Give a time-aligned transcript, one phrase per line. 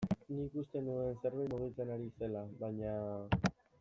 [0.35, 2.95] Nik uste nuen zerbait mugitzen ari zela, baina...